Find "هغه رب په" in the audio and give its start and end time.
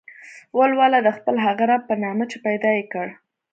1.45-1.95